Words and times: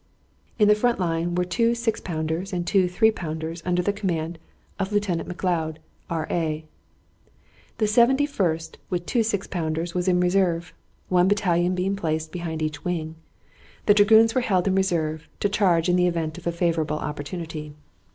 In 0.57 0.67
the 0.67 0.73
front 0.73 0.99
line 0.99 1.35
were 1.35 1.45
two 1.45 1.75
six 1.75 1.99
pounders 1.99 2.53
and 2.53 2.65
two 2.65 2.87
three 2.87 3.11
pounders 3.11 3.61
under 3.67 3.83
the 3.83 3.93
command 3.93 4.39
of 4.79 4.91
Lieutenant 4.91 5.27
Macleod, 5.27 5.77
R. 6.09 6.25
A. 6.31 6.65
The 7.77 7.85
Seventy 7.85 8.25
first, 8.25 8.79
with 8.89 9.05
two 9.05 9.21
six 9.21 9.45
pounders, 9.45 9.93
was 9.93 10.07
in 10.07 10.19
reserve, 10.19 10.73
one 11.07 11.27
battalion 11.27 11.75
being 11.75 11.95
placed 11.95 12.31
behind 12.31 12.63
each 12.63 12.83
wing. 12.83 13.13
The 13.85 13.93
dragoons 13.93 14.33
were 14.33 14.41
held 14.41 14.67
in 14.67 14.73
reserve, 14.73 15.29
to 15.39 15.47
charge 15.49 15.87
in 15.87 15.97
the 15.97 16.07
event 16.07 16.39
of 16.39 16.47
a 16.47 16.51
favorable 16.51 16.97
opportunity. 16.97 17.75